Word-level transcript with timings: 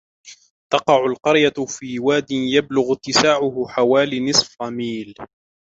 تقع 0.73 1.05
القرية 1.05 1.53
في 1.79 1.99
وادٍ 1.99 2.31
يبلغ 2.31 2.93
اتساعه 2.93 3.65
حوالي 3.69 4.29
نصف 4.29 4.61
ميل. 4.63 5.13